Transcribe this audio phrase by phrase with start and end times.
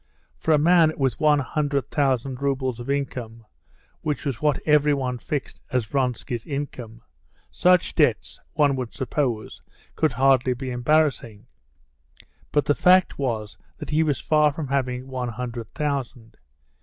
[0.35, 3.43] For a man with one hundred thousand roubles of revenue,
[4.01, 7.03] which was what everyone fixed as Vronsky's income,
[7.51, 9.61] such debts, one would suppose,
[9.95, 11.45] could hardly be embarrassing;
[12.51, 16.37] but the fact was that he was far from having one hundred thousand.